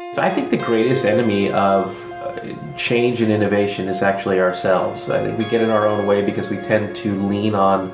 [0.00, 5.08] So I think the greatest enemy of uh, change and innovation is actually ourselves.
[5.08, 7.90] I think we get in our own way because we tend to lean on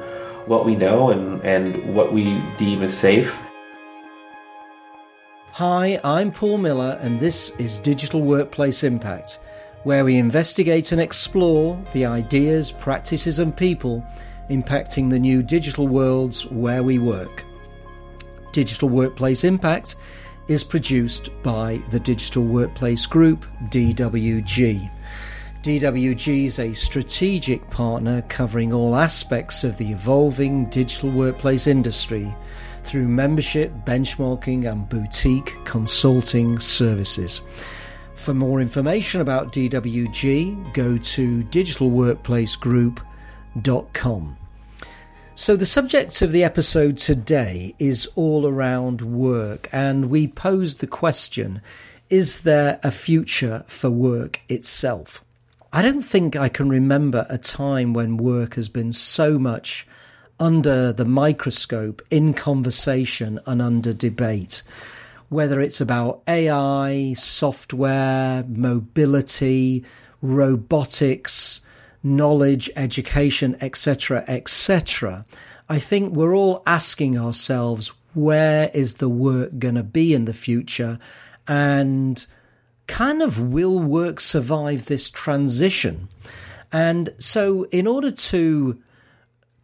[0.47, 3.39] what we know and, and what we deem as safe.
[5.53, 9.39] Hi, I'm Paul Miller, and this is Digital Workplace Impact,
[9.83, 14.07] where we investigate and explore the ideas, practices, and people
[14.49, 17.45] impacting the new digital worlds where we work.
[18.53, 19.97] Digital Workplace Impact
[20.49, 24.91] is produced by the Digital Workplace Group, DWG.
[25.63, 32.35] DWG is a strategic partner covering all aspects of the evolving digital workplace industry
[32.85, 37.43] through membership, benchmarking, and boutique consulting services.
[38.17, 44.37] For more information about DWG, go to digitalworkplacegroup.com.
[45.37, 50.87] So, the subject of the episode today is all around work, and we pose the
[50.87, 51.63] question
[52.11, 55.25] Is there a future for work itself?
[55.73, 59.87] I don't think I can remember a time when work has been so much
[60.41, 64.63] under the microscope, in conversation, and under debate.
[65.29, 69.85] Whether it's about AI, software, mobility,
[70.21, 71.61] robotics,
[72.03, 75.25] knowledge, education, etc., etc.,
[75.69, 80.35] I think we're all asking ourselves where is the work going to be in the
[80.35, 80.99] future
[81.47, 82.27] and
[82.89, 86.09] kind of will work survive this transition?
[86.73, 88.81] And so, in order to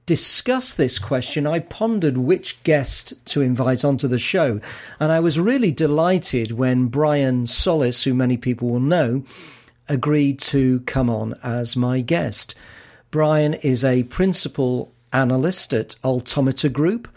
[0.06, 4.60] discuss this question, I pondered which guest to invite onto the show.
[5.00, 9.24] And I was really delighted when Brian Solis, who many people will know,
[9.88, 12.54] agreed to come on as my guest.
[13.10, 17.08] Brian is a principal analyst at Altimeter Group.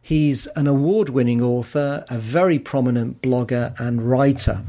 [0.00, 4.64] He's an award winning author, a very prominent blogger and writer,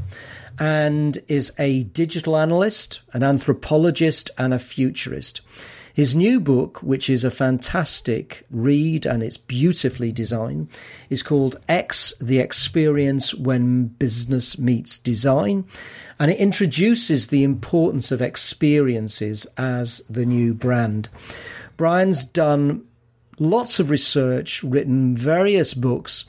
[0.58, 5.40] and is a digital analyst, an anthropologist, and a futurist.
[5.94, 10.68] His new book, which is a fantastic read and it's beautifully designed,
[11.08, 15.64] is called X The Experience When Business Meets Design.
[16.18, 21.10] And it introduces the importance of experiences as the new brand.
[21.76, 22.84] Brian's done
[23.38, 26.24] lots of research, written various books,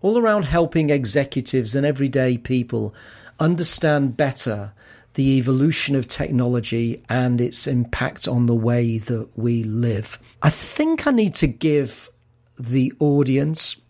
[0.00, 2.94] all around helping executives and everyday people
[3.40, 4.72] understand better
[5.18, 10.16] the evolution of technology and its impact on the way that we live.
[10.42, 12.08] I think I need to give
[12.56, 13.80] the audience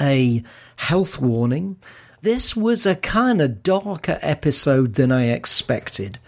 [0.00, 0.42] a
[0.76, 1.76] health warning.
[2.22, 6.18] This was a kind of darker episode than I expected.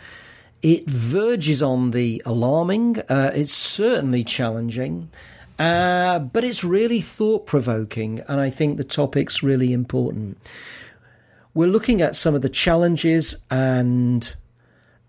[0.61, 5.09] It verges on the alarming, uh, it's certainly challenging.
[5.59, 10.37] Uh, but it's really thought provoking, and I think the topic's really important
[11.55, 14.35] we're looking at some of the challenges and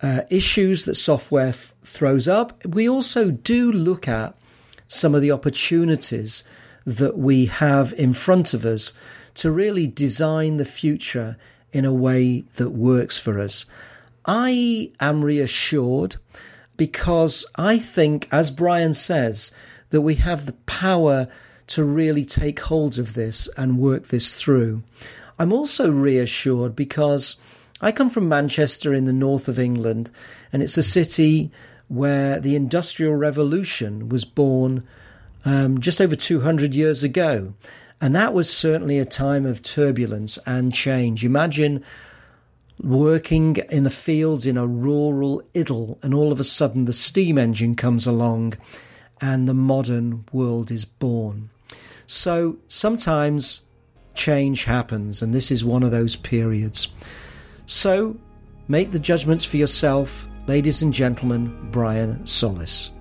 [0.02, 2.64] uh, issues that software f- throws up.
[2.66, 4.36] We also do look at
[4.88, 6.44] some of the opportunities
[6.86, 8.94] that we have in front of us
[9.36, 11.38] to really design the future
[11.74, 13.66] in a way that works for us.
[14.26, 16.18] I am reassured
[16.78, 19.52] because I think, as Brian says,
[19.90, 21.28] that we have the power
[21.68, 24.84] to really take hold of this and work this through.
[25.38, 27.36] I'm also reassured because
[27.82, 30.10] I come from Manchester in the north of England,
[30.54, 31.52] and it's a city
[31.88, 34.88] where the Industrial Revolution was born
[35.44, 37.54] um, just over 200 years ago.
[38.02, 41.24] And that was certainly a time of turbulence and change.
[41.24, 41.84] Imagine
[42.82, 47.38] working in the fields in a rural idyll, and all of a sudden the steam
[47.38, 48.54] engine comes along
[49.22, 51.50] and the modern world is born.
[52.06, 53.62] So sometimes
[54.16, 56.88] change happens, and this is one of those periods.
[57.66, 58.18] So,
[58.68, 62.92] make the judgments for yourself, ladies and gentlemen, Brian Solis.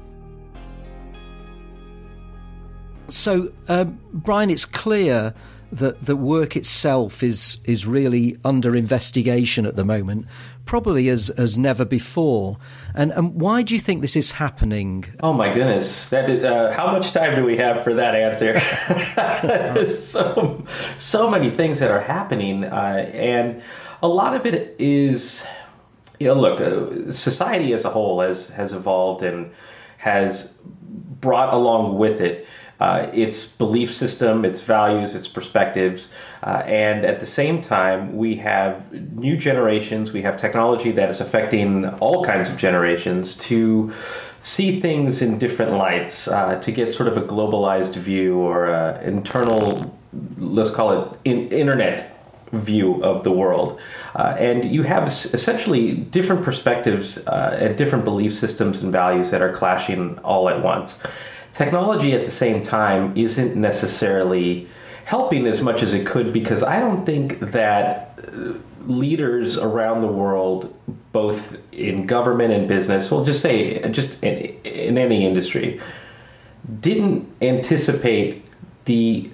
[3.08, 5.34] So, uh, Brian, it's clear
[5.79, 10.27] that the work itself is is really under investigation at the moment,
[10.65, 12.59] probably as as never before.
[12.94, 15.05] And and why do you think this is happening?
[15.23, 16.09] Oh my goodness!
[16.11, 18.59] That is, uh, how much time do we have for that answer?
[19.94, 20.65] so
[20.99, 23.62] so many things that are happening, uh, and
[24.03, 25.43] a lot of it is,
[26.20, 29.53] you know, look, uh, society as a whole has has evolved and
[29.99, 30.53] has
[31.20, 32.47] brought along with it
[32.81, 36.09] uh, its belief system, its values, its perspectives.
[36.43, 41.21] Uh, and at the same time, we have new generations, we have technology that is
[41.21, 43.93] affecting all kinds of generations to
[44.41, 48.69] see things in different lights, uh, to get sort of a globalized view or
[49.03, 49.99] internal,
[50.37, 52.15] let's call it in, internet
[52.53, 53.81] view of the world.
[54.15, 59.43] Uh, and you have essentially different perspectives uh, and different belief systems and values that
[59.43, 61.00] are clashing all at once.
[61.55, 64.69] Technology at the same time isn't necessarily
[65.05, 68.55] helping as much as it could because I don't think that uh,
[68.87, 70.75] leaders around the world,
[71.12, 75.81] both in government and business, we'll just say just in, in any industry,
[76.81, 78.45] didn't anticipate
[78.87, 79.31] the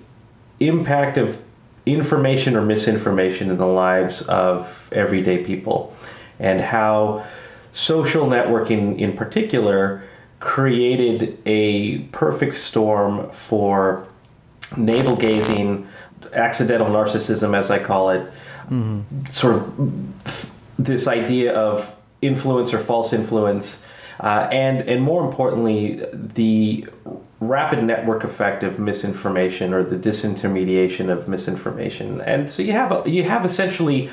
[0.58, 1.38] impact of
[1.86, 5.94] information or misinformation in the lives of everyday people
[6.38, 7.24] and how
[7.72, 10.02] social networking in particular
[10.40, 14.06] created a perfect storm for
[14.76, 15.86] navel gazing,
[16.32, 18.26] accidental narcissism, as I call it,
[18.68, 19.26] mm-hmm.
[19.26, 20.14] sort of
[20.78, 23.84] this idea of influence or false influence,
[24.20, 26.86] uh, and and more importantly, the
[27.40, 32.20] rapid network effect of misinformation or the disintermediation of misinformation.
[32.20, 34.10] And so you have a, you have essentially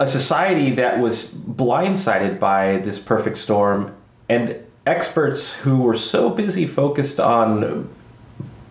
[0.00, 3.94] a society that was blindsided by this perfect storm
[4.28, 4.54] and
[4.88, 7.88] experts who were so busy focused on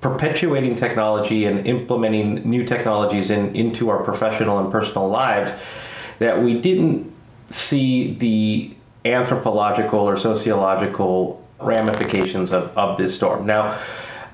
[0.02, 5.52] perpetuating technology and implementing new technologies in, into our professional and personal lives
[6.19, 7.14] that we didn't
[7.50, 8.75] see the
[9.06, 13.46] anthropological or sociological ramifications of, of this storm.
[13.46, 13.80] Now,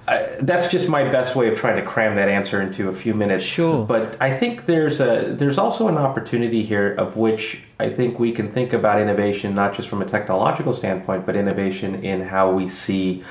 [0.07, 3.13] uh, that's just my best way of trying to cram that answer into a few
[3.13, 3.45] minutes.
[3.45, 3.85] Sure.
[3.85, 8.33] But I think there's a there's also an opportunity here of which I think we
[8.33, 12.67] can think about innovation not just from a technological standpoint, but innovation in how we
[12.69, 13.23] see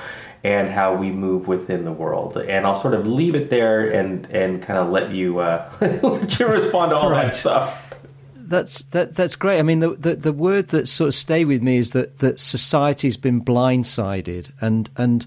[0.44, 2.36] and how we move within the world.
[2.36, 6.38] And I'll sort of leave it there and and kind of let you uh, let
[6.38, 7.26] you respond to all right.
[7.26, 7.92] that stuff.
[8.34, 9.14] That's that.
[9.14, 9.58] That's great.
[9.58, 12.40] I mean, the, the, the word that sort of stay with me is that that
[12.40, 15.26] society's been blindsided, and and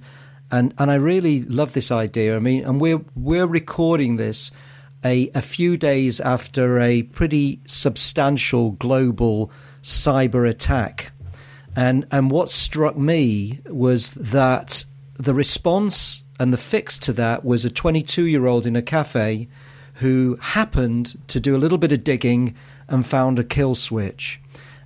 [0.52, 2.36] and and I really love this idea.
[2.36, 4.52] I mean, and we're we're recording this
[5.04, 9.52] a a few days after a pretty substantial global
[9.82, 11.12] cyber attack,
[11.76, 14.86] and and what struck me was that
[15.18, 19.48] the response and the fix to that was a 22 year old in a cafe
[19.96, 22.56] who happened to do a little bit of digging
[22.88, 24.42] and found a kill switch.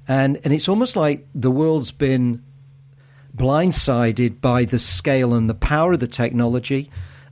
[0.08, 2.44] And, and it's almost like the world's been
[3.40, 6.92] blindsided by the scale and the power of the technology.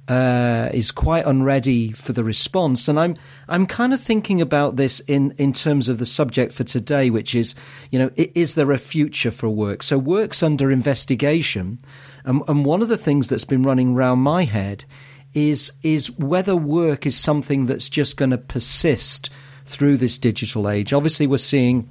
[0.10, 3.14] Uh, is quite unready for the response, and I'm
[3.50, 7.36] I'm kind of thinking about this in in terms of the subject for today, which
[7.36, 7.56] is
[7.92, 9.84] you know is there a future for work?
[9.84, 11.80] So work's under investigation,
[12.24, 14.86] and, and one of the things that's been running around my head
[15.34, 19.30] is is whether work is something that's just going to persist
[19.66, 20.94] through this digital age.
[20.94, 21.90] Obviously, we're seeing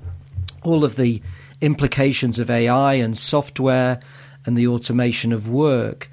[0.63, 1.21] all of the
[1.61, 4.01] implications of AI and software
[4.45, 6.11] and the automation of work.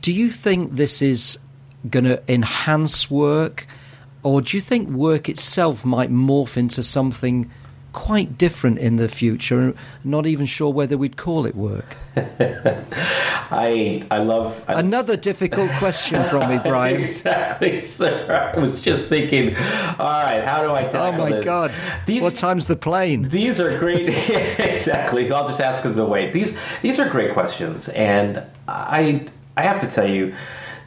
[0.00, 1.38] Do you think this is
[1.90, 3.66] going to enhance work,
[4.22, 7.50] or do you think work itself might morph into something
[7.92, 9.74] quite different in the future.
[10.02, 11.96] Not even sure whether we'd call it work.
[12.14, 17.00] I I love I, another difficult question from me, Brian.
[17.00, 18.52] exactly, sir.
[18.54, 19.56] I was just thinking.
[19.56, 21.44] All right, how do I oh tackle Oh my this?
[21.44, 21.72] God!
[22.04, 23.28] These, what time's the plane?
[23.30, 24.08] These are great.
[24.58, 25.30] exactly.
[25.32, 26.34] I'll just ask them to wait.
[26.34, 29.26] These these are great questions, and I
[29.56, 30.34] I have to tell you.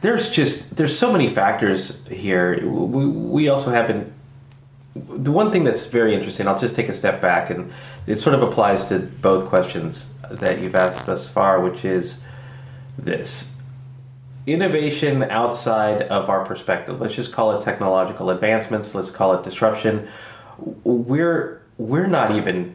[0.02, 2.60] There's just there's so many factors here.
[2.68, 4.12] We, we also haven't
[5.18, 7.72] the one thing that's very interesting, I'll just take a step back, and
[8.06, 12.16] it sort of applies to both questions that you've asked thus far, which is
[12.98, 13.52] this
[14.46, 17.00] innovation outside of our perspective.
[17.00, 18.94] Let's just call it technological advancements.
[18.94, 20.08] Let's call it disruption.
[20.84, 22.74] We're we're not even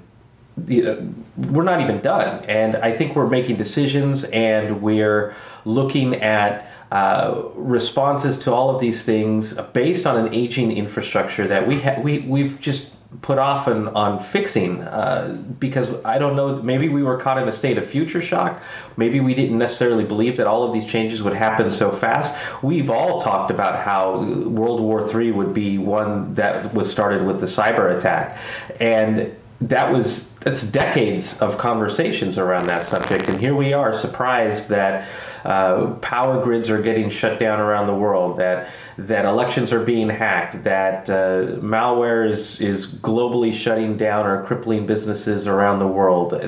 [0.58, 5.34] we're not even done, and I think we're making decisions, and we're
[5.66, 11.66] looking at uh, responses to all of these things based on an aging infrastructure that
[11.66, 12.88] we ha- we we've just
[13.22, 17.48] put off on, on fixing uh, because I don't know maybe we were caught in
[17.48, 18.62] a state of future shock.
[18.98, 22.34] Maybe we didn't necessarily believe that all of these changes would happen so fast.
[22.62, 27.40] We've all talked about how World War III would be one that was started with
[27.40, 28.38] the cyber attack.
[28.80, 34.70] And that was that's decades of conversations around that subject and here we are surprised
[34.70, 35.08] that
[35.44, 40.10] uh, power grids are getting shut down around the world, that that elections are being
[40.10, 46.40] hacked, that uh, malware is is globally shutting down or crippling businesses around the world.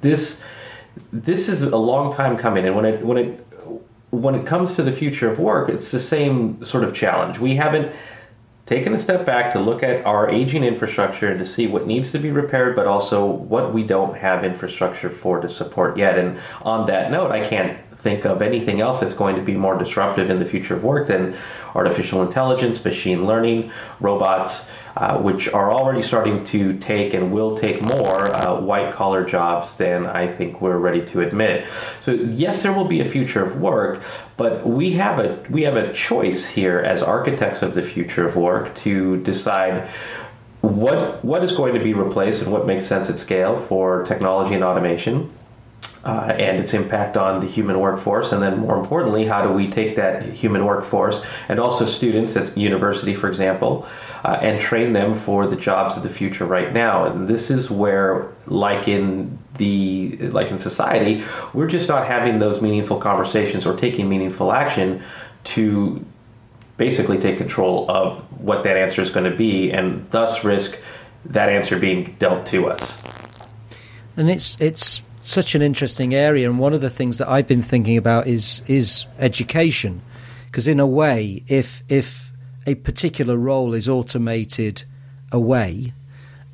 [0.00, 0.40] This
[1.12, 3.46] this is a long time coming, and when it when it
[4.10, 7.38] when it comes to the future of work, it's the same sort of challenge.
[7.38, 7.92] We haven't
[8.68, 12.12] taken a step back to look at our aging infrastructure and to see what needs
[12.12, 16.18] to be repaired, but also what we don't have infrastructure for to support yet.
[16.18, 19.76] And on that note, I can't think of anything else that's going to be more
[19.76, 21.36] disruptive in the future of work than
[21.74, 27.82] artificial intelligence, machine learning, robots, uh, which are already starting to take and will take
[27.82, 31.66] more uh, white collar jobs than I think we're ready to admit.
[32.04, 34.02] So yes, there will be a future of work,
[34.36, 38.36] but we have a we have a choice here as architects of the future of
[38.36, 39.88] work to decide
[40.60, 44.54] what what is going to be replaced and what makes sense at scale for technology
[44.54, 45.32] and automation
[46.04, 49.68] uh, and its impact on the human workforce, and then more importantly, how do we
[49.68, 53.86] take that human workforce and also students at university, for example,
[54.24, 57.04] uh, and train them for the jobs of the future right now?
[57.04, 62.62] And this is where, like in the like in society, we're just not having those
[62.62, 65.02] meaningful conversations or taking meaningful action
[65.44, 66.04] to
[66.76, 70.78] basically take control of what that answer is going to be, and thus risk
[71.24, 73.02] that answer being dealt to us.
[74.16, 77.62] And it's it's such an interesting area, and one of the things that I've been
[77.62, 80.02] thinking about is is education,
[80.46, 82.32] because in a way, if if
[82.66, 84.84] a particular role is automated
[85.32, 85.92] away,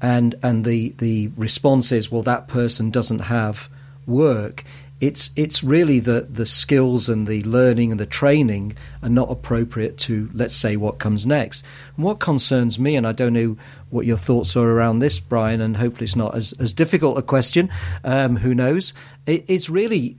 [0.01, 3.69] and and the the response is well that person doesn't have
[4.07, 4.65] work,
[5.07, 9.99] it's it's really the the skills and the learning and the training are not appropriate
[9.99, 11.63] to let's say what comes next.
[11.97, 13.59] And what concerns me, and I don't know
[13.91, 17.23] what your thoughts are around this, Brian, and hopefully it's not as, as difficult a
[17.23, 17.69] question.
[18.03, 18.95] Um, who knows?
[19.27, 20.17] It, it's really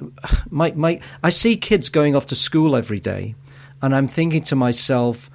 [0.51, 0.99] my my.
[1.23, 3.33] I see kids going off to school every day,
[3.81, 5.31] and I'm thinking to myself,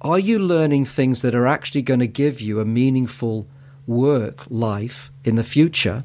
[0.00, 3.46] are you learning things that are actually going to give you a meaningful
[3.86, 6.02] work life in the future?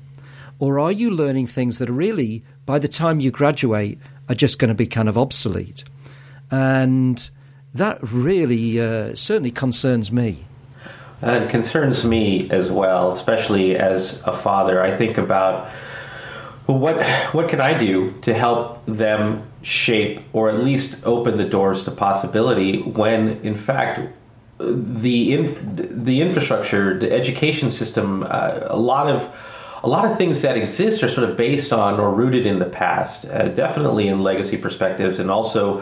[0.60, 3.97] Or are you learning things that are really by the time you graduate
[4.29, 5.83] are just going to be kind of obsolete.
[6.51, 7.29] And
[7.74, 10.45] that really uh, certainly concerns me.
[11.24, 14.81] it concerns me as well, especially as a father.
[14.81, 15.71] I think about
[16.67, 21.45] well, what what can I do to help them shape or at least open the
[21.45, 24.01] doors to possibility when, in fact,
[24.59, 29.33] the in, the infrastructure, the education system, uh, a lot of
[29.88, 32.65] a lot of things that exist are sort of based on or rooted in the
[32.65, 35.82] past, uh, definitely in legacy perspectives, and also,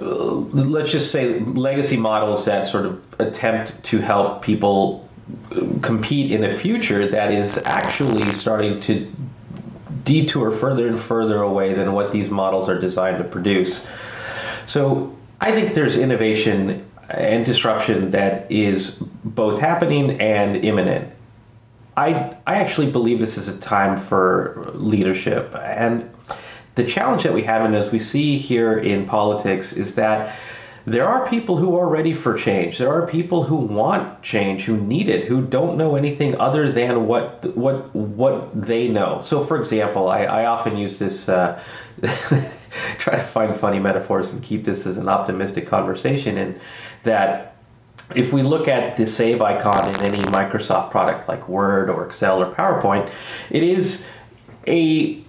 [0.00, 5.08] uh, let's just say, legacy models that sort of attempt to help people
[5.52, 9.08] uh, compete in a future that is actually starting to
[10.02, 13.86] detour further and further away than what these models are designed to produce.
[14.66, 18.90] So I think there's innovation and disruption that is
[19.22, 21.15] both happening and imminent.
[21.96, 26.10] I I actually believe this is a time for leadership, and
[26.74, 30.36] the challenge that we have, and as we see here in politics, is that
[30.86, 32.78] there are people who are ready for change.
[32.78, 37.06] There are people who want change, who need it, who don't know anything other than
[37.06, 39.20] what what what they know.
[39.24, 41.28] So, for example, I, I often use this.
[41.28, 41.60] Uh,
[42.98, 46.60] try to find funny metaphors and keep this as an optimistic conversation, and
[47.02, 47.55] that
[48.14, 52.42] if we look at the save icon in any Microsoft product like Word or Excel
[52.42, 53.10] or PowerPoint,
[53.50, 54.04] it is
[54.66, 55.22] a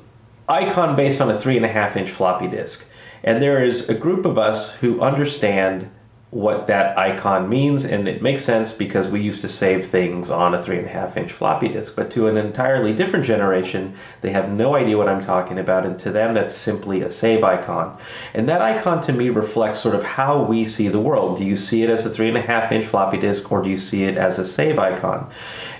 [0.48, 2.84] icon based on a three and a half inch floppy disk.
[3.24, 5.90] And there is a group of us who understand
[6.30, 10.54] what that icon means, and it makes sense because we used to save things on
[10.54, 11.94] a three and a half inch floppy disk.
[11.96, 15.98] But to an entirely different generation, they have no idea what I'm talking about, and
[16.00, 17.98] to them, that's simply a save icon.
[18.34, 21.38] And that icon to me reflects sort of how we see the world.
[21.38, 23.70] Do you see it as a three and a half inch floppy disk, or do
[23.70, 25.30] you see it as a save icon?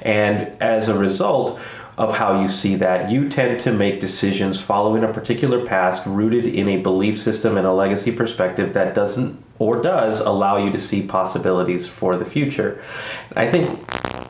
[0.02, 1.60] And as a result,
[1.98, 3.10] of how you see that.
[3.10, 7.66] You tend to make decisions following a particular past rooted in a belief system and
[7.66, 12.82] a legacy perspective that doesn't or does allow you to see possibilities for the future.
[13.36, 13.80] I think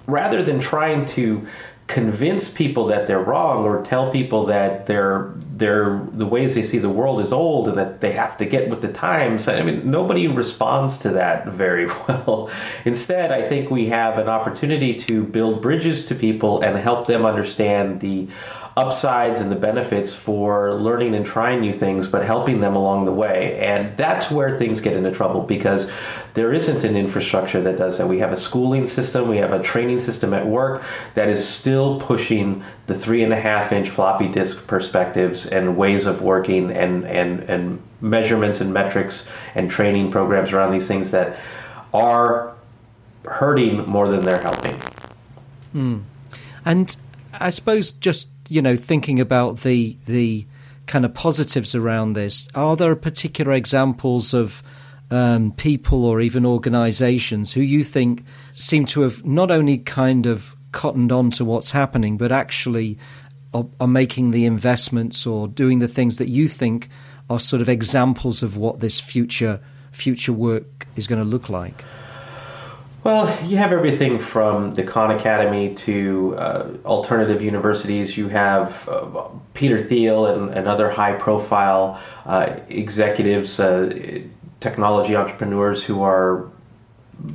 [0.07, 1.47] rather than trying to
[1.87, 6.77] convince people that they're wrong or tell people that they're they're the ways they see
[6.77, 9.89] the world is old and that they have to get with the times i mean
[9.89, 12.51] nobody responds to that very well
[12.83, 17.25] instead i think we have an opportunity to build bridges to people and help them
[17.25, 18.27] understand the
[18.77, 23.11] upsides and the benefits for learning and trying new things, but helping them along the
[23.11, 23.57] way.
[23.59, 25.89] And that's where things get into trouble because
[26.35, 28.07] there isn't an infrastructure that does that.
[28.07, 30.83] We have a schooling system, we have a training system at work
[31.15, 36.05] that is still pushing the three and a half inch floppy disk perspectives and ways
[36.05, 41.39] of working and, and, and measurements and metrics and training programs around these things that
[41.95, 42.53] are
[43.25, 44.79] hurting more than they're helping.
[45.73, 46.03] Mm.
[46.63, 46.95] And
[47.39, 50.45] I suppose just you know, thinking about the the
[50.85, 54.63] kind of positives around this, are there particular examples of
[55.11, 58.23] um, people or even organisations who you think
[58.53, 62.97] seem to have not only kind of cottoned on to what's happening, but actually
[63.53, 66.89] are, are making the investments or doing the things that you think
[67.29, 69.59] are sort of examples of what this future
[69.91, 71.83] future work is going to look like?
[73.07, 78.17] Well, you have everything from the Khan Academy to uh, alternative universities.
[78.17, 84.19] You have uh, Peter Thiel and, and other high profile uh, executives, uh,
[84.59, 86.51] technology entrepreneurs who are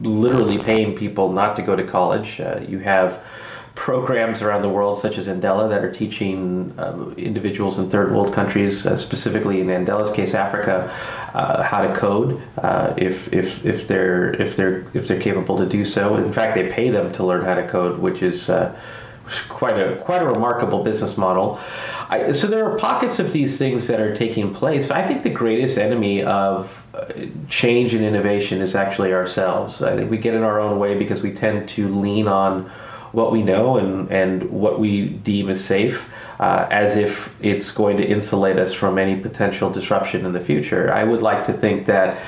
[0.02, 2.38] literally paying people not to go to college.
[2.38, 3.24] Uh, you have
[3.74, 8.32] programs around the world, such as Andela, that are teaching um, individuals in third world
[8.32, 10.92] countries, uh, specifically in Andela's case, Africa,
[11.34, 15.66] uh, how to code uh, if, if, if they're if they're if they're capable to
[15.66, 16.16] do so.
[16.16, 18.78] In fact, they pay them to learn how to code, which is uh,
[19.48, 21.58] quite a quite a remarkable business model.
[22.10, 24.90] I, so there are pockets of these things that are taking place.
[24.90, 27.06] I think the greatest enemy of uh,
[27.48, 29.80] change and innovation is actually ourselves.
[29.80, 32.70] I think we get in our own way because we tend to lean on
[33.12, 36.08] what we know and, and what we deem as safe
[36.40, 40.92] uh, as if it's going to insulate us from any potential disruption in the future.
[40.92, 42.20] I would like to think that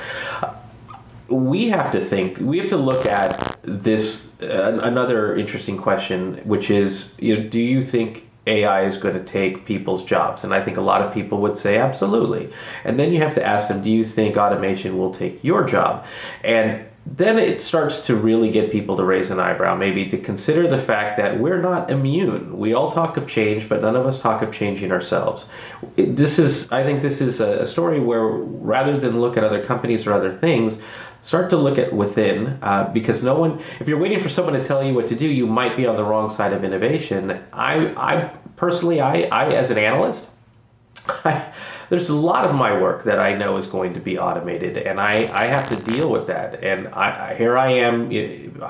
[1.27, 4.29] we have to think, we have to look at this.
[4.41, 9.23] Uh, another interesting question, which is, you know, do you think AI is going to
[9.23, 10.43] take people's jobs?
[10.43, 12.51] And I think a lot of people would say absolutely.
[12.83, 16.05] And then you have to ask them, do you think automation will take your job?
[16.43, 20.67] And then it starts to really get people to raise an eyebrow, maybe to consider
[20.67, 22.57] the fact that we're not immune.
[22.57, 25.45] We all talk of change, but none of us talk of changing ourselves.
[25.93, 30.07] This is, I think, this is a story where rather than look at other companies
[30.07, 30.79] or other things,
[31.21, 34.63] start to look at within, uh, because no one, if you're waiting for someone to
[34.63, 37.39] tell you what to do, you might be on the wrong side of innovation.
[37.53, 40.27] I, I personally, I, I as an analyst,
[41.07, 41.53] I,
[41.89, 44.99] there's a lot of my work that I know is going to be automated, and
[44.99, 46.63] I, I have to deal with that.
[46.63, 48.11] And I, here I am,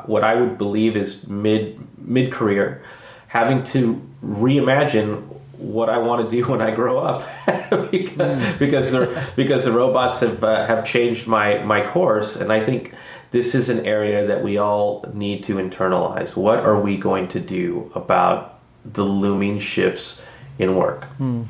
[0.06, 2.84] what I would believe is mid mid career,
[3.28, 5.24] having to reimagine
[5.58, 7.22] what I want to do when I grow up
[7.92, 8.60] because, mm.
[8.60, 12.94] because the because the robots have uh, have changed my my course, and I think
[13.32, 16.36] this is an area that we all need to internalize.
[16.36, 20.22] What are we going to do about the looming shifts
[20.60, 21.06] in work?
[21.20, 21.46] Mm.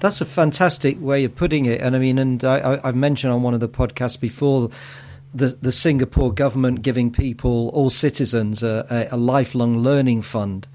[0.00, 1.80] That's a fantastic way of putting it.
[1.80, 4.70] And I mean, and I, have mentioned on one of the podcasts before
[5.34, 10.68] the, the Singapore government giving people, all citizens, a, a, lifelong learning fund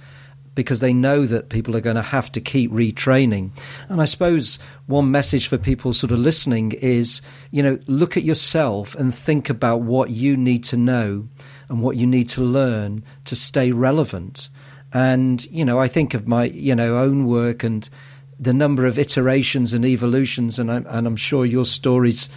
[0.54, 3.52] because they know that people are going to have to keep retraining.
[3.88, 8.24] And I suppose one message for people sort of listening is, you know, look at
[8.24, 11.30] yourself and think about what you need to know
[11.70, 14.50] and what you need to learn to stay relevant.
[14.92, 17.90] And, you know, I think of my, you know, own work and,
[18.40, 22.30] the number of iterations and evolutions, and I'm, and I'm sure your story's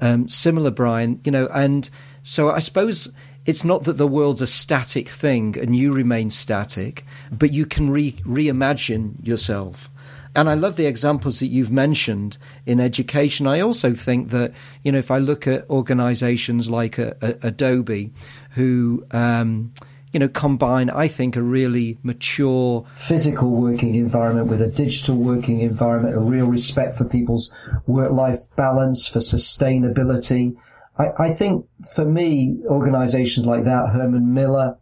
[0.00, 1.20] um, similar, Brian.
[1.24, 1.88] You know, and
[2.22, 3.12] so I suppose
[3.46, 7.90] it's not that the world's a static thing and you remain static, but you can
[7.90, 9.90] re- reimagine yourself.
[10.36, 13.46] And I love the examples that you've mentioned in education.
[13.46, 18.12] I also think that, you know, if I look at organizations like a, a, Adobe,
[18.50, 19.72] who, um,
[20.14, 25.58] you know, combine, I think, a really mature physical working environment with a digital working
[25.58, 27.52] environment, a real respect for people's
[27.88, 30.54] work life balance, for sustainability.
[30.96, 34.78] I, I think for me, organizations like that, Herman Miller,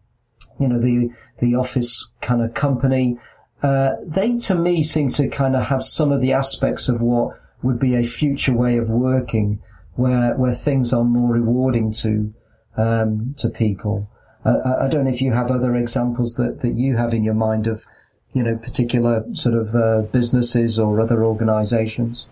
[0.61, 3.17] you know, the, the office kind of company,
[3.63, 7.39] uh, they to me seem to kind of have some of the aspects of what
[7.63, 9.63] would be a future way of working
[9.95, 12.35] where, where things are more rewarding to,
[12.77, 14.11] um, to people.
[14.45, 17.35] Uh, I don't know if you have other examples that, that you have in your
[17.35, 17.87] mind of,
[18.33, 22.29] you know, particular sort of uh, businesses or other organizations.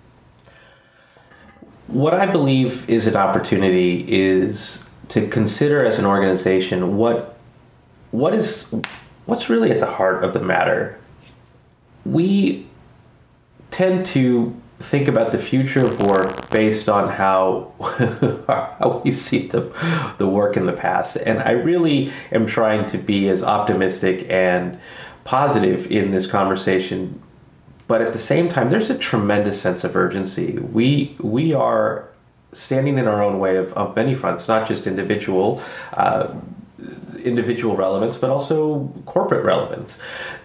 [1.86, 7.36] What I believe is an opportunity is to consider as an organization what
[8.12, 8.72] what is
[9.26, 10.98] what's really at the heart of the matter.
[12.04, 12.66] We
[13.70, 17.72] tend to think about the future of work based on how
[18.48, 19.72] how we see the
[20.18, 21.16] the work in the past.
[21.16, 24.78] And I really am trying to be as optimistic and
[25.24, 27.22] positive in this conversation.
[27.86, 30.58] But at the same time, there's a tremendous sense of urgency.
[30.58, 32.08] We we are
[32.52, 35.62] standing in our own way of, of many fronts, not just individual.
[35.92, 36.34] Uh,
[37.24, 39.98] individual relevance, but also corporate relevance.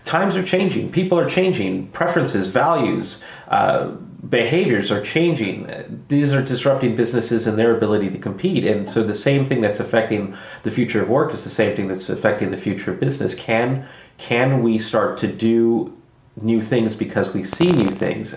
[0.03, 3.91] Times are changing, people are changing, preferences, values, uh,
[4.29, 5.69] behaviors are changing.
[6.07, 8.65] These are disrupting businesses and their ability to compete.
[8.65, 11.87] And so the same thing that's affecting the future of work is the same thing
[11.87, 13.35] that's affecting the future of business.
[13.35, 15.95] Can can we start to do
[16.41, 18.33] new things because we see new things?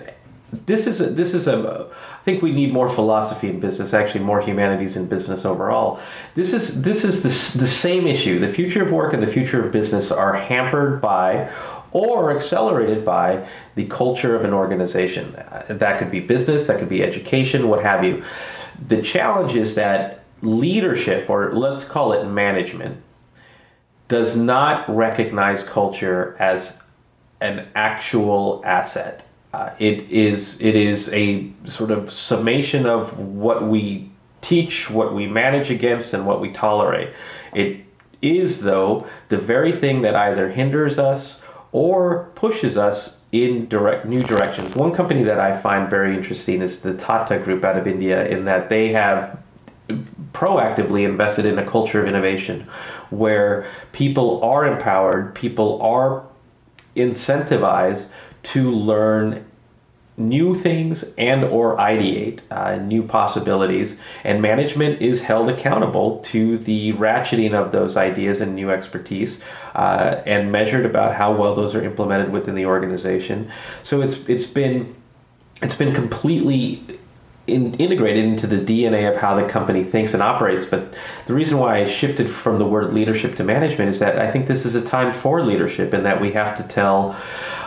[0.65, 1.87] This is a, this is a
[2.19, 5.99] I think we need more philosophy in business, actually more humanities in business overall.
[6.35, 8.39] This is this is the, the same issue.
[8.39, 11.51] The future of work and the future of business are hampered by
[11.91, 15.33] or accelerated by the culture of an organization.
[15.69, 18.23] That could be business, that could be education, what have you.
[18.87, 23.01] The challenge is that leadership, or let's call it management,
[24.07, 26.77] does not recognize culture as
[27.41, 29.23] an actual asset.
[29.53, 34.09] Uh, it is it is a sort of summation of what we
[34.41, 37.09] teach, what we manage against, and what we tolerate.
[37.53, 37.81] It
[38.21, 44.21] is, though, the very thing that either hinders us or pushes us in direct new
[44.21, 44.75] directions.
[44.75, 48.45] One company that I find very interesting is the Tata Group out of India, in
[48.45, 49.39] that they have
[50.33, 52.67] proactively invested in a culture of innovation
[53.09, 56.23] where people are empowered, people are
[56.95, 58.07] incentivized
[58.43, 59.45] to learn
[60.19, 63.97] new things and or ideate uh, new possibilities.
[64.23, 69.39] And management is held accountable to the ratcheting of those ideas and new expertise
[69.75, 73.49] uh, and measured about how well those are implemented within the organization.
[73.83, 74.93] So it's it's been
[75.61, 76.98] it's been completely
[77.51, 80.65] in, integrated into the DNA of how the company thinks and operates.
[80.65, 80.95] But
[81.27, 84.47] the reason why I shifted from the word leadership to management is that I think
[84.47, 87.15] this is a time for leadership, and that we have to tell,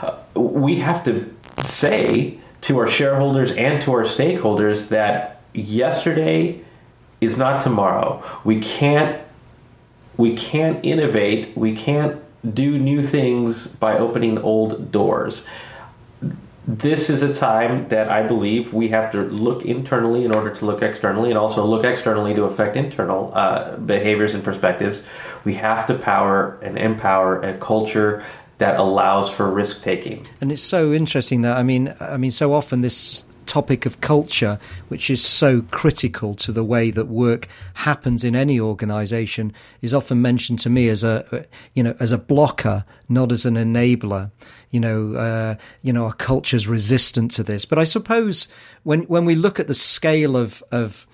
[0.02, 6.62] uh, we have to say to our shareholders and to our stakeholders that yesterday
[7.20, 8.22] is not tomorrow.
[8.44, 9.20] We can't
[10.16, 12.20] we can't innovate, we can't
[12.54, 15.46] do new things by opening old doors.
[16.66, 20.64] This is a time that I believe we have to look internally in order to
[20.64, 25.02] look externally, and also look externally to affect internal uh, behaviors and perspectives.
[25.44, 28.24] We have to power and empower a culture
[28.58, 30.28] that allows for risk taking.
[30.40, 34.58] And it's so interesting that I mean, I mean, so often this topic of culture,
[34.88, 40.22] which is so critical to the way that work happens in any organization, is often
[40.22, 44.30] mentioned to me as a, you know, as a blocker, not as an enabler.
[44.70, 47.64] You know, uh, you know, our culture's resistant to this.
[47.64, 48.48] But I suppose
[48.82, 51.06] when when we look at the scale of of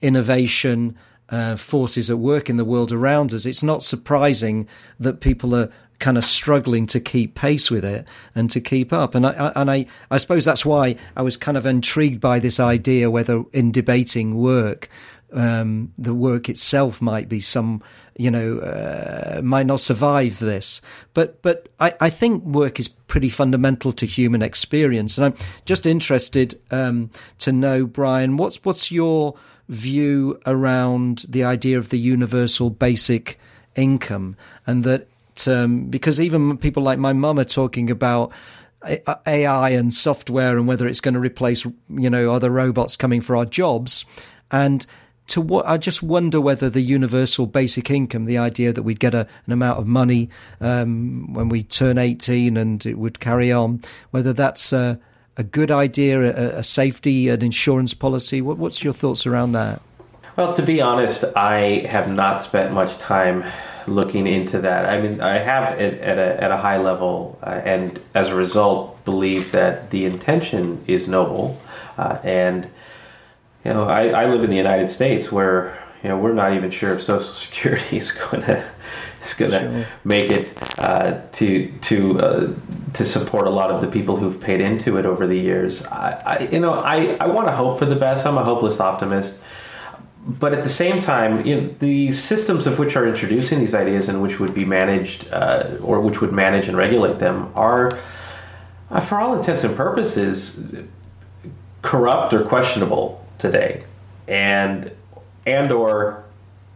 [0.00, 0.96] innovation.
[1.28, 4.68] Uh, forces at work in the world around us, it's not surprising
[5.00, 9.14] that people are kind of struggling to keep pace with it and to keep up.
[9.14, 12.60] And I, and I, I suppose that's why I was kind of intrigued by this
[12.60, 14.88] idea whether in debating work,
[15.32, 17.82] um, the work itself might be some,
[18.16, 20.80] you know, uh, might not survive this.
[21.14, 25.18] But, but I, I think work is pretty fundamental to human experience.
[25.18, 29.34] And I'm just interested, um, to know, Brian, what's, what's your
[29.68, 33.38] view around the idea of the universal basic
[33.74, 35.08] income and that
[35.46, 38.32] um, because even people like my mum are talking about
[39.26, 43.36] AI and software and whether it's going to replace, you know, other robots coming for
[43.36, 44.04] our jobs.
[44.50, 44.86] And
[45.28, 49.14] to what I just wonder whether the universal basic income, the idea that we'd get
[49.14, 53.82] a, an amount of money um, when we turn 18 and it would carry on,
[54.10, 55.00] whether that's a,
[55.36, 58.40] a good idea, a, a, safety, an insurance policy.
[58.40, 59.82] What, what's your thoughts around that?
[60.36, 63.44] Well, to be honest, I have not spent much time
[63.86, 64.86] looking into that.
[64.86, 68.34] I mean, I have it at a, at a high level, uh, and as a
[68.34, 71.60] result, believe that the intention is noble.
[71.96, 72.64] Uh, and
[73.64, 76.70] you know, I, I live in the United States where you know we're not even
[76.70, 78.64] sure if Social Security is going to
[79.24, 79.86] is going to sure.
[80.04, 82.54] make it uh, to to uh,
[82.94, 85.84] to support a lot of the people who've paid into it over the years.
[85.84, 88.26] I, I you know I, I want to hope for the best.
[88.26, 89.36] I'm a hopeless optimist
[90.26, 94.08] but at the same time, you know, the systems of which are introducing these ideas
[94.08, 97.96] and which would be managed uh, or which would manage and regulate them are,
[98.90, 100.74] uh, for all intents and purposes,
[101.82, 103.84] corrupt or questionable today,
[104.26, 104.90] and
[105.46, 106.24] and or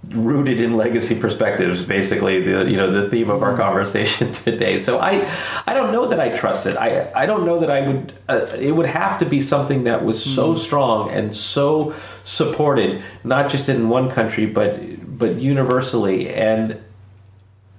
[0.08, 3.60] rooted in legacy perspectives basically the you know the theme of our mm-hmm.
[3.60, 5.28] conversation today so i
[5.66, 8.46] i don't know that i trust it i i don't know that i would uh,
[8.58, 10.62] it would have to be something that was so mm-hmm.
[10.62, 14.78] strong and so supported not just in one country but
[15.18, 16.80] but universally and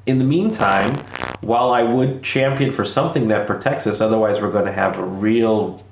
[0.05, 0.93] in the meantime
[1.41, 5.03] while i would champion for something that protects us otherwise we're going to have a
[5.03, 5.83] real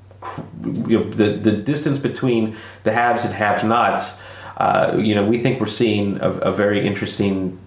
[0.64, 4.20] you know, the the distance between the haves and have nots
[4.60, 7.58] uh, you know, we think we're seeing a, a very interesting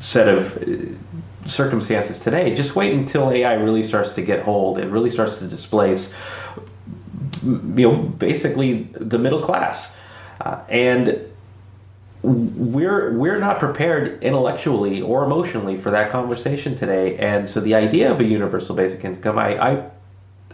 [0.00, 2.54] set of uh, circumstances today.
[2.54, 6.12] Just wait until AI really starts to get hold and really starts to displace,
[7.42, 9.96] you know, basically the middle class,
[10.42, 11.26] uh, and
[12.22, 17.16] we're we're not prepared intellectually or emotionally for that conversation today.
[17.16, 19.90] And so the idea of a universal basic income, I I,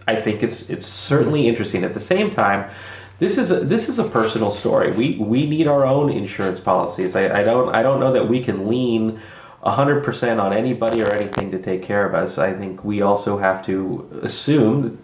[0.07, 1.83] I think it's it's certainly interesting.
[1.83, 2.71] At the same time
[3.19, 4.93] this is a, this is a personal story.
[4.93, 7.17] We we need our own insurance policies.
[7.17, 9.21] I, I don't I don't know that we can lean
[9.65, 12.39] 100% on anybody or anything to take care of us.
[12.39, 14.99] I think we also have to assume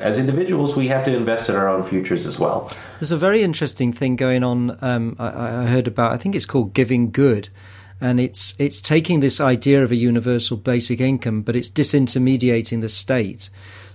[0.00, 2.70] as individuals, we have to invest in our own futures as well.
[2.98, 4.78] There's a very interesting thing going on.
[4.82, 6.12] Um, I, I, heard about.
[6.12, 7.50] I think it's called Giving Good,
[8.00, 12.88] and it's it's taking this idea of a universal basic income, but it's disintermediating the
[12.88, 13.50] state.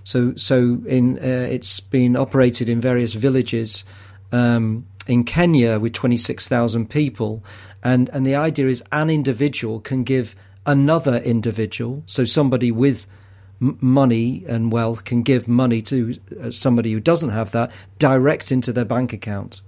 [0.06, 3.84] So so in uh, it's been operated in various villages.
[4.32, 7.42] Um, in Kenya with 26,000 people.
[7.82, 13.06] And, and the idea is an individual can give another individual, so somebody with
[13.60, 18.72] money and wealth can give money to uh, somebody who doesn't have that direct into
[18.72, 19.60] their bank account.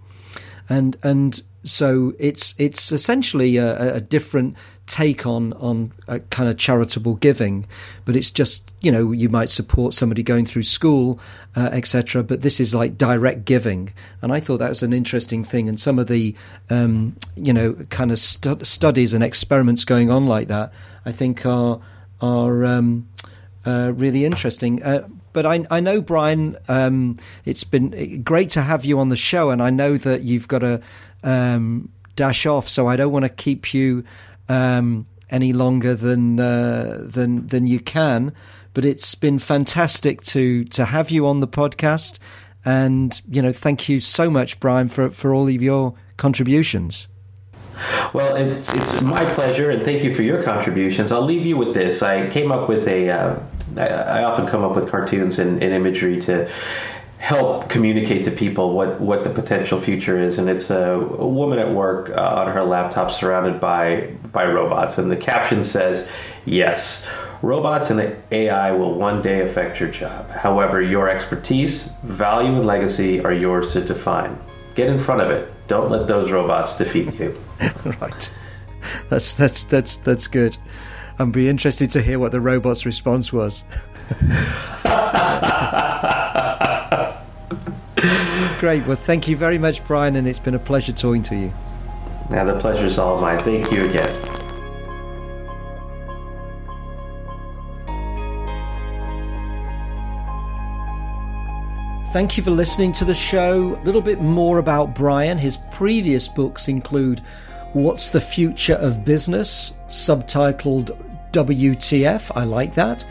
[0.69, 4.57] And, and so it's, it's essentially a, a different
[4.89, 7.67] take on on a kind of charitable giving,
[8.05, 11.21] but it's just you know you might support somebody going through school,
[11.55, 12.25] uh, etc.
[12.25, 15.69] But this is like direct giving, and I thought that was an interesting thing.
[15.69, 16.35] And some of the
[16.71, 20.73] um, you know kind of stu- studies and experiments going on like that,
[21.05, 21.81] I think are
[22.21, 23.09] are um,
[23.65, 24.83] uh, really interesting.
[24.83, 26.57] Uh, but I, I, know Brian.
[26.67, 30.49] Um, it's been great to have you on the show, and I know that you've
[30.49, 30.81] got to
[31.23, 34.05] um, dash off, so I don't want to keep you
[34.49, 38.33] um, any longer than uh, than than you can.
[38.75, 42.19] But it's been fantastic to to have you on the podcast,
[42.65, 47.09] and you know, thank you so much, Brian, for for all of your contributions.
[48.13, 51.13] Well, it's it's my pleasure, and thank you for your contributions.
[51.13, 52.03] I'll leave you with this.
[52.03, 53.11] I came up with a.
[53.11, 53.39] Uh,
[53.77, 56.51] I, often come up with cartoons and, and imagery to
[57.19, 60.39] help communicate to people what, what the potential future is.
[60.39, 64.99] And it's a, a woman at work uh, on her laptop surrounded by, by robots.
[64.99, 66.09] And the caption says,
[66.45, 67.07] Yes,
[67.43, 70.31] robots and AI will one day affect your job.
[70.31, 74.39] However, your expertise, value, and legacy are yours to define.
[74.75, 75.53] Get in front of it.
[75.67, 77.39] Don't let those robots defeat you.
[78.01, 78.33] right.
[79.11, 80.57] That's that's that's that's good.
[81.19, 83.65] I'd be interested to hear what the robot's response was.
[88.59, 88.87] Great.
[88.87, 91.53] Well, thank you very much, Brian, and it's been a pleasure talking to you.
[92.31, 93.39] Yeah, the pleasure's all mine.
[93.43, 94.39] Thank you again.
[102.13, 103.75] Thank you for listening to the show.
[103.75, 105.39] A little bit more about Brian.
[105.39, 107.21] His previous books include
[107.75, 110.97] What's the Future of Business, subtitled
[111.33, 112.33] WTF.
[112.35, 113.05] I like that.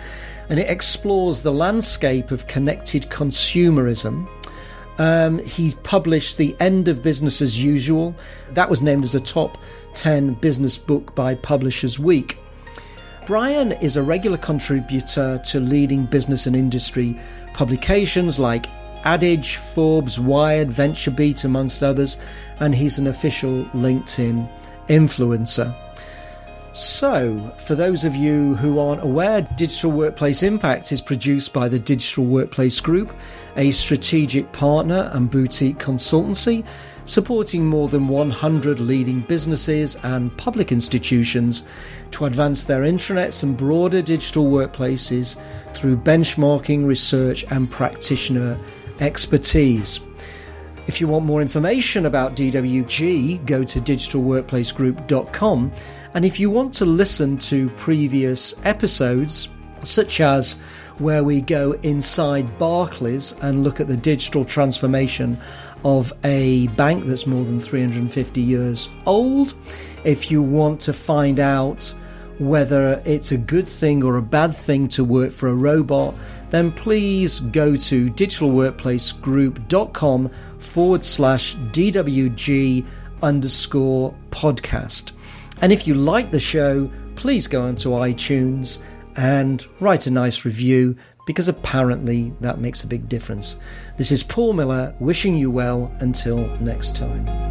[0.49, 4.27] And it explores the landscape of connected consumerism
[4.97, 8.15] um, he published The End of Business as Usual.
[8.51, 9.57] That was named as a top
[9.93, 12.39] 10 business book by Publishers Week.
[13.25, 17.19] Brian is a regular contributor to leading business and industry
[17.53, 18.67] publications like
[19.03, 22.19] Ad Age, Forbes, Wired, VentureBeat, amongst others,
[22.59, 24.49] and he's an official LinkedIn
[24.87, 25.75] influencer.
[26.77, 31.79] So, for those of you who aren't aware, Digital Workplace Impact is produced by the
[31.79, 33.15] Digital Workplace Group,
[33.55, 36.63] a strategic partner and boutique consultancy
[37.05, 41.65] supporting more than 100 leading businesses and public institutions
[42.11, 45.35] to advance their intranets and broader digital workplaces
[45.73, 48.55] through benchmarking, research, and practitioner
[48.99, 49.99] expertise.
[50.85, 55.71] If you want more information about DWG, go to digitalworkplacegroup.com
[56.13, 59.49] and if you want to listen to previous episodes,
[59.83, 60.53] such as
[60.97, 65.37] where we go inside Barclays and look at the digital transformation
[65.85, 69.53] of a bank that's more than 350 years old,
[70.03, 71.93] if you want to find out
[72.39, 76.15] whether it's a good thing or a bad thing to work for a robot,
[76.49, 82.85] then please go to digitalworkplacegroup.com forward slash DWG
[83.21, 85.11] underscore podcast.
[85.61, 88.79] And if you like the show, please go onto iTunes
[89.15, 93.57] and write a nice review because apparently that makes a big difference.
[93.97, 97.46] This is Paul Miller wishing you well until next time.